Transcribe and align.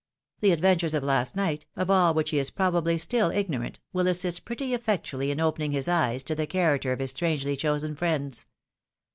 The 0.39 0.51
ad 0.51 0.61
ventures 0.61 0.95
of 0.95 1.03
last 1.03 1.35
night, 1.35 1.67
of 1.75 1.91
all 1.91 2.15
which 2.15 2.31
he 2.31 2.39
is 2.39 2.49
probably 2.49 2.97
still 2.97 3.29
ignorant, 3.29 3.79
will 3.93 4.07
assist 4.07 4.45
pretty 4.45 4.75
affectuaUy 4.75 5.29
in 5.29 5.39
opening 5.39 5.73
his 5.73 5.87
eyes 5.87 6.23
to 6.23 6.33
the 6.33 6.47
character 6.47 6.91
of 6.91 6.97
his 6.97 7.11
strangely 7.11 7.55
chosen 7.55 7.95
friends. 7.95 8.47